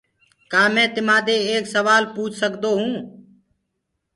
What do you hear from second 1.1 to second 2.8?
دي ايڪ سوآل پوڇ سڪدو